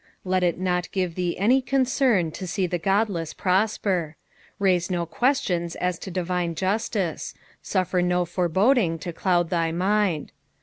[0.25, 4.15] Let it not give thea any concern to see the godless prosper.
[4.59, 10.31] RHise no questinns as to divioe justice; suffer no fore boding tii cloud thy raind.